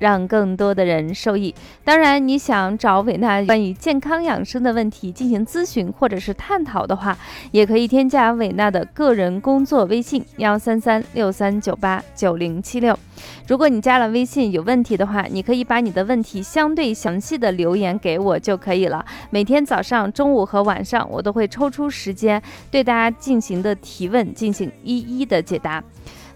[0.00, 1.54] 让更多的人受益。
[1.84, 7.16] 当然，你想找伟娜关于健康养生的问题进行咨询或者是探讨的话，
[7.52, 12.98] 也可以添加伟娜的个人工作微信：幺三三六三九八九零七六。
[13.46, 19.04] 如果你加了微信有问题的话，你可以把你的问题相对详细的留言给我就可以了。
[19.28, 25.84] 每天早上、中午和晚上，我都会抽出时间对大家进行的提问进行一一的解答。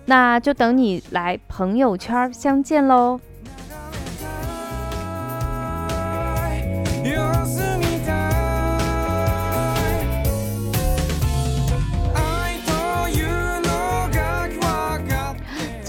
[0.04, 3.18] 那就等你来朋友圈相见喽。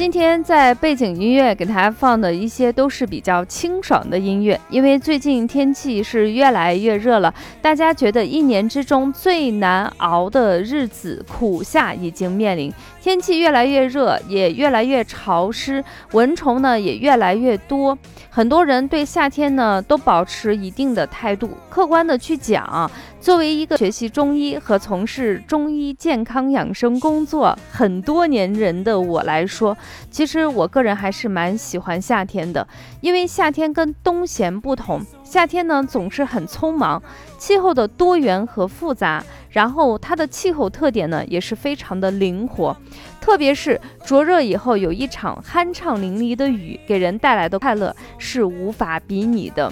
[0.06, 17.98] 今天在背景音乐给大家放的一些都是比较清爽的音乐，因为最近天气是越来越热了，大家觉得一年之中最难熬的日子苦夏已经面临，天气越来越热，也越来越潮湿，蚊虫呢也越来越多，
[18.30, 21.50] 很多人对夏天呢都保持一定的态度。
[21.68, 22.90] 客观的去讲，
[23.20, 29.76] 作为一个学习中医和从事中医健康养生工作很多年人的我来说。
[30.10, 32.68] 其实我个人还是蛮喜欢夏天的，
[33.02, 37.02] 因为夏天跟冬闲不同，夏天呢总是很匆忙，
[37.38, 42.76] 气候的多元和复杂，然后它的气候特点呢也是非常的灵活，
[43.20, 49.72] 特别是灼热以后有一场酣畅淋漓的雨，给人带来的快乐是无法比拟的。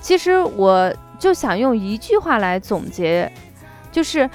[0.00, 3.30] 其实我就想用一句话来总结，
[3.92, 4.28] 就是。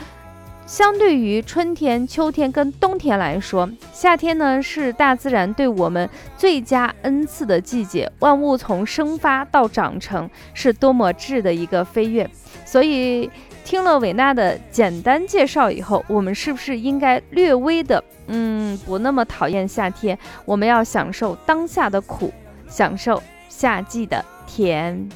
[0.70, 6.08] 相对于春天、秋天跟冬天来说，夏天呢是大自然对我们
[6.38, 8.10] 最佳恩赐的季节。
[8.20, 12.30] 万物从生发到长成，是多么质的一个飞跃。
[12.66, 13.28] 所以，
[13.66, 20.16] 听了伟娜的简单介绍以后，我们是不是应该略微的，嗯，不那么讨厌夏天？
[20.46, 22.32] 我们要享受当下的苦，
[22.68, 25.10] 享受夏季的甜。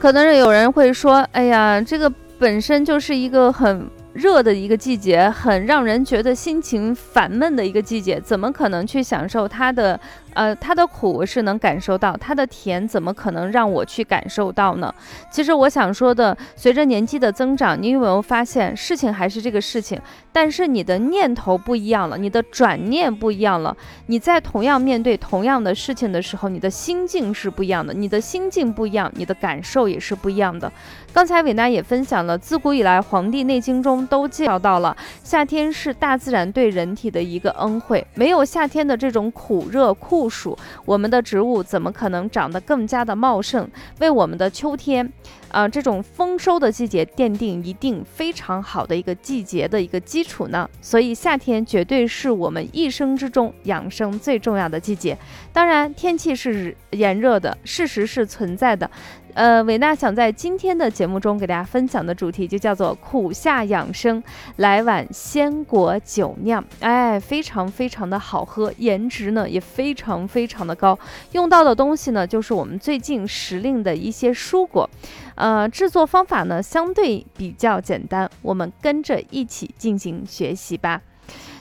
[0.00, 9.98] 可能是有人会说：“哎呀，这个本身就是一个很热的一个季节，很让人觉得心情烦闷的一个季节，怎么可能去享受它的？”
[10.38, 14.94] 呃，它的苦我是能感受到，它的甜怎么可能让我去感受到呢？
[15.32, 20.00] 其实我想说的，随着年纪的增长，你有没有发现，事情还是这个事情，
[20.30, 23.76] 但是你的念头不一样了，你的转念不一样了。
[24.06, 30.72] 你在同样面对同样的事情的时候，你的心境是不一样的，你的心境不一样，你的感受也是不一样的。
[31.12, 40.27] 刚才伟娜也分享了，自古以来，《黄帝内经》中都介绍到了，夏天是大自然对人体的一个恩惠，没有夏天的这种苦热酷。
[40.28, 43.68] 暑，我们的植物怎么可能长得更加的茂盛，
[44.00, 45.12] 为我们的秋天，
[45.50, 50.68] 啊，这种丰收的季节奠定一定非常好的一个季节的一个基础呢？
[50.80, 55.16] 所以夏天绝对是我们一生之中养生最重要的季节。
[55.52, 58.90] 当然，天气是炎热的，事实是存在的。
[59.38, 64.20] 呃，伟娜想在今天的节目中给大家分享的主题就叫做苦夏养生，
[64.56, 70.98] 来碗鲜果酒酿，哎，非常非常的好喝，颜值呢也非常非常的高。
[71.30, 74.90] 用到的东西呢就是我们最近时令的一些蔬果，
[75.36, 81.00] 呃，制作方法呢相对比较简单，我们跟着一起进行学习吧。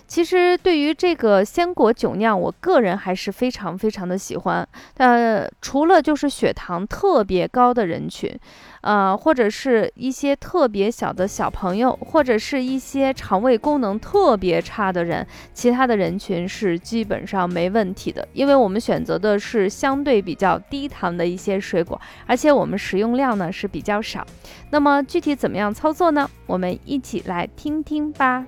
[0.07, 4.67] 其实对于这个鲜果酒酿，我个人还是非常非常的喜欢。
[4.95, 8.33] 呃，除了就是血糖特别高的人群，
[8.81, 18.25] 呃，或者是一些特别小的小朋友，或者是一些肠胃功能特别差的人，其他的人群是基本上没问题的。
[18.31, 24.25] 因为我们选择的是相对比较低糖的一些水果，而且我们食用量呢是比较少。
[24.69, 26.29] 那么具体怎么样操作呢？
[26.45, 28.45] 我们一起来听听吧。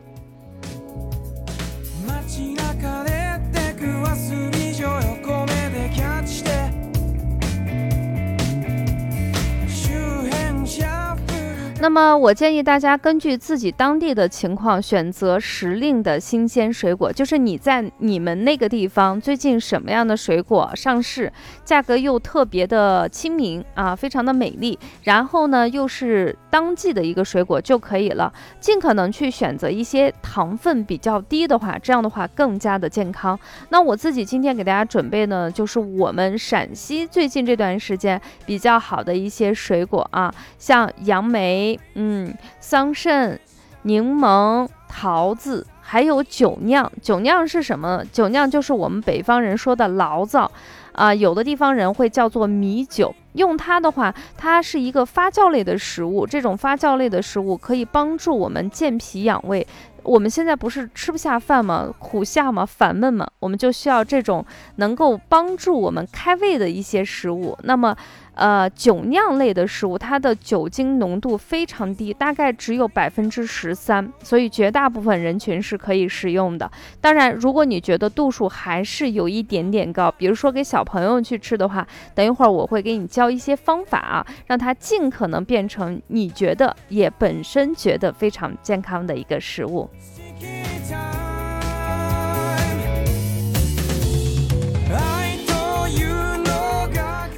[11.82, 17.12] 那么，我建议大家根据自己当地的情况选择时令的新鲜水果。
[17.12, 21.32] 就是你在你们那个地方最近什么样的水果上市，
[21.64, 28.32] 价格又特别的亲民啊，非常的美丽，然后呢又是当季的一个水果就可以了。
[28.60, 33.40] 尽可能去选择一些糖分比较低的话，这样的话更加的健康。
[33.70, 43.38] 那我自己今天给大家准备呢，就是我们陕西最近这段时间比较好的一些水果啊，像杨梅、嗯桑葚、
[43.84, 45.66] 柠檬、桃子。
[45.82, 48.04] 还有酒酿，酒酿是什么？
[48.12, 50.52] 酒酿就是我们北方人说的醪糟，
[50.94, 53.14] 啊，有的地方人会叫做米酒。
[53.34, 59.66] 用它的话，它是一个发酵类的食物，这种发酵类的食物可以帮助我们健脾养胃。
[60.04, 61.94] 我们现在不是吃不下饭吗？
[62.00, 62.66] 苦下吗？
[62.66, 63.28] 烦闷吗？
[63.40, 64.46] 我们就需要这种
[64.78, 67.58] 能够帮助我们开胃的一些食物。
[67.64, 67.96] 那么。
[68.40, 76.72] 呃，酒酿类的食物，它的酒精浓度非常低，大概只有百分之十三，所以绝大部分人群是可以食用的。
[77.02, 89.90] 当然，如果你觉得度数还是有一点点高，比如说给小朋友去吃的话，等一会儿我会给你教一些方法啊，让它尽可能变成你觉得也本身觉得非常健康的一个食物。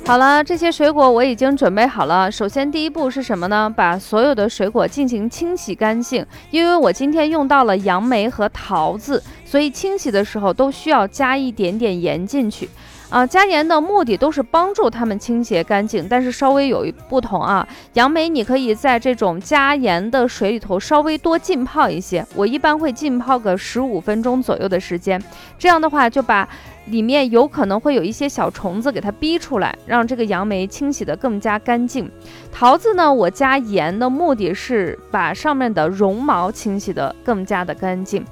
[0.03, 2.29] 好了，这些水果我已经准备好了。
[2.29, 3.71] 首先，第一步是什么呢？
[3.73, 6.25] 把所有的水果进行清洗干净。
[6.49, 12.67] 因为我今天用到了杨梅和桃子，所以清洗的时候都需要加一点点盐进去。
[13.09, 17.65] 啊，加盐的目的都是帮助它们清洁干净，但是稍微有一不同啊。
[17.93, 25.21] 杨梅你可以在这种加盐的水里头稍微多浸泡一些，我一般会浸泡个十五分钟左右的时间，
[25.57, 26.47] 这样的话就把。
[26.85, 32.09] 里面有可能会有一些小虫子，给它逼出来，让这个杨梅清洗的更加干净。
[32.51, 38.25] 桃子呢，我加盐的目的是把上面的绒毛清洗的更加的干净。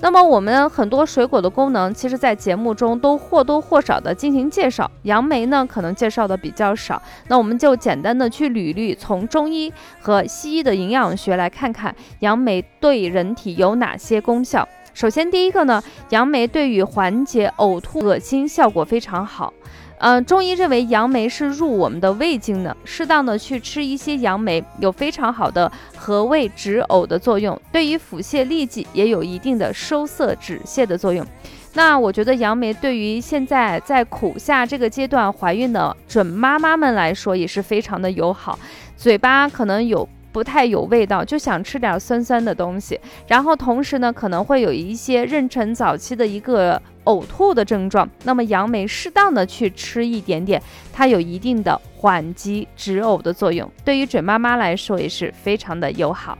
[0.00, 4.90] 那么我们很多水果的功能，其实在节目中都或多或少的进行介绍。
[5.02, 14.68] 杨梅呢，可能介绍的比较少，那我们就简单的去捋捋，从中医和西医的营养学来看看杨梅对人体有哪些功效。
[14.96, 19.52] 首先，第一个呢，杨梅对于缓解呕吐、恶心效果非常好。
[19.98, 31.26] 嗯，中医认为杨梅是入我们的胃经的，适当的去吃一些杨梅，有非常好的和胃止呕的作用，对于腹泻痢疾也有一定的收涩止泻的作用。
[31.74, 38.58] 那我觉得杨梅对于现在在苦夏这个阶段怀孕的准妈妈们来说也是非常的友好，
[38.96, 40.08] 嘴巴可能有。
[40.36, 48.06] 不太有味道，就想吃点酸酸的东西，然后同时呢，可能会有一些妊娠早期的一个呕吐的症状。
[48.22, 50.62] 那么杨梅适当的去吃一点点，
[50.92, 56.36] 它有一定的缓急止呕的作用，对于准妈妈来说也是非常的友好。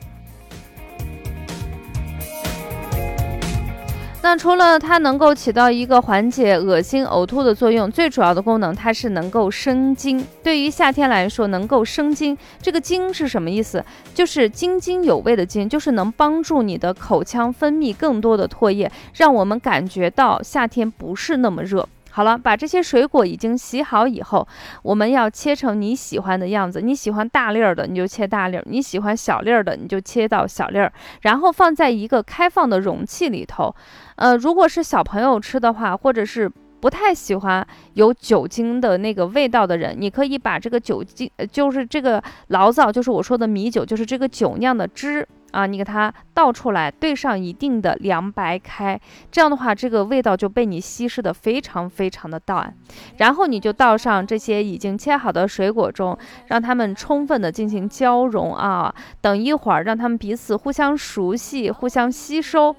[4.27, 10.27] 那除了它能够起到一个缓解恶心呕吐的作用，最主要的功能，它是能够生津。
[10.43, 13.85] 对于夏天来说，能够生津，这个津是什么意思？
[14.13, 21.89] 就是津津有味的津，就是能帮助你的口腔分泌更多的唾液，让我们感觉到夏天不是那么热。
[22.17, 24.49] 好了，把这些水果已经洗好以后，
[24.83, 26.81] 我们要切成你喜欢的样子。
[26.81, 30.91] 你喜欢大粒儿的，你就切大粒儿；你喜欢小粒儿的，你就切到小粒儿，
[31.21, 33.71] 然后放在一个开放的容器里头。
[34.15, 45.29] 呃，如果是小朋友吃的话，或者是不太喜欢有酒精的那个味道的人，你可以把这个酒精，就是这个醪糟，就是我说的米酒，就是这个酒酿的汁。
[45.57, 52.75] 啊，你给它倒出来，兑上一定的凉白开，这样的话，这个味道就被你稀释的非常非常的淡。
[53.17, 56.17] 然后你就倒上这些已经切好的水果中，
[56.49, 58.95] 让它们充分的进行交融啊。
[59.23, 62.77] 等一会儿，让它们彼此互相熟悉、互相吸收。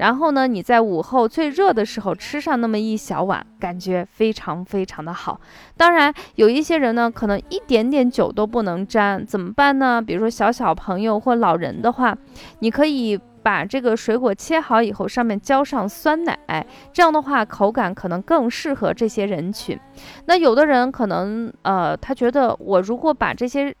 [0.00, 5.38] 然后呢，你在午后最热的时候吃上那么一小碗，感觉非常非常的好。
[5.76, 10.00] 当然，有一些人呢，可能一点点酒都不能沾，怎么办呢？
[10.00, 12.16] 比如说小小朋友或老人的话，
[12.60, 19.78] 你可以把这个水果切好以后，上面浇上酸奶，这样的话口感可能更适合这些人群。
[20.24, 23.76] 那有的人可能，呃，他觉得我如果把这些。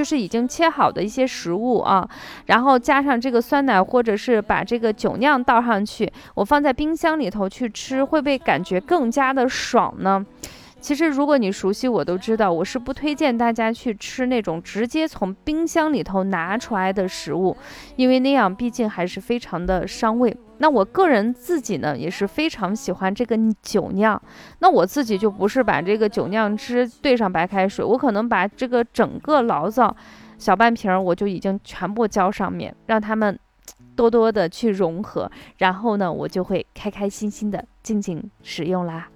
[0.00, 2.08] 就是已经切好的一些食物啊，
[2.46, 10.24] 然后加上这个酸奶，或者是把这个酒酿倒上去，我放在冰箱里头去吃，会不会感觉更加的爽呢？
[10.80, 17.56] 其实如果你熟悉我都知道，我是不推荐大家去吃那种直接从冰箱里头拿出来的食物，
[17.96, 20.36] 因为那样毕竟还是非常的伤胃。
[20.58, 24.20] 那我个人自己呢，也是非常喜欢这个酒酿。
[24.58, 29.94] 那我自己就不是把这个酒酿汁兑上白开水，我可能把这个整个醪糟
[30.38, 33.38] 小半瓶儿，我就已经全部浇上面，让他们
[33.94, 35.30] 多多的去融合。
[35.58, 39.08] 然后呢，我就会开开心心的进行使用啦。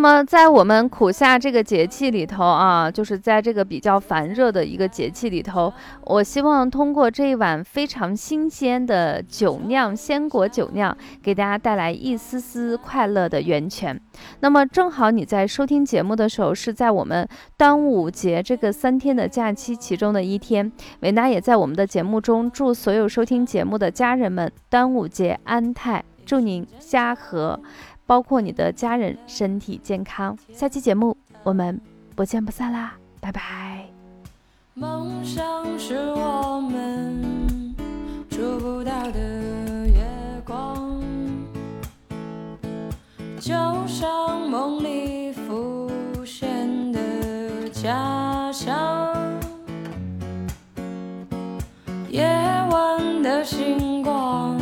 [0.00, 5.70] 那么，在我们苦夏这个节气里头啊，就是在这个比较烦热的一个节气里头，
[6.04, 14.00] 我希望通过这一碗非常新鲜的酒酿鲜果酒酿，给大家带来一丝丝快乐的源泉。
[14.40, 17.28] 那么，正好你在收听节目的时候，是在我们
[17.58, 20.72] 端午节这个三天的假期其中的一天。
[21.00, 27.60] 维娜也在我们的节目中祝所有收听节目的家人们端午节安泰，祝您家和。
[28.10, 30.36] 包括你的家人身体健康。
[30.52, 31.80] 下期节目我们
[32.16, 33.86] 不见不散啦，拜拜。
[34.74, 35.40] 梦想
[35.78, 37.72] 是我们
[38.28, 40.04] 触不到的月
[40.44, 41.00] 光，
[43.38, 43.52] 就
[43.86, 45.88] 像梦里浮
[46.24, 49.14] 现的家乡。
[52.08, 52.26] 夜
[52.72, 54.60] 晚的星光，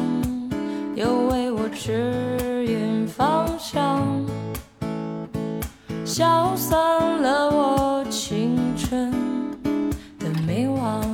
[0.94, 2.27] 又为我指。
[3.72, 4.24] 方向，
[6.04, 6.78] 消散
[7.20, 9.10] 了我青春
[10.18, 11.04] 的迷惘。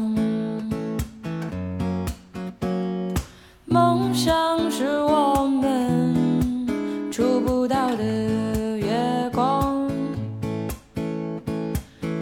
[3.66, 6.14] 梦想是我们
[7.10, 8.04] 触不到的
[8.78, 9.90] 月光，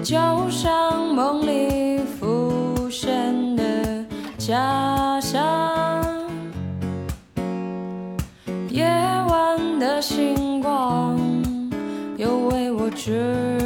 [0.03, 0.17] 就
[0.49, 4.05] 像梦里浮现的
[4.39, 5.82] 家乡。
[10.03, 11.17] 星光，
[12.17, 13.61] 又为我指